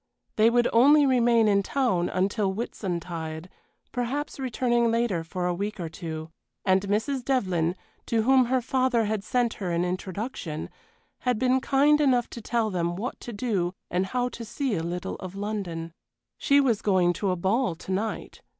[0.35, 3.49] They would only remain in town until Whitsuntide,
[3.91, 6.31] perhaps returning later for a week or two;
[6.65, 7.23] and Mrs.
[7.23, 7.75] Devlyn,
[8.07, 10.71] to whom her father had sent her an introduction,
[11.19, 14.81] had been kind enough to tell them what to do and how to see a
[14.81, 15.91] little of London.
[16.39, 18.41] She was going to a ball to night.